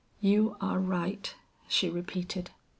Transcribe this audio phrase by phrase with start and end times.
[0.19, 1.31] "You are right,"
[1.67, 2.49] she repeated.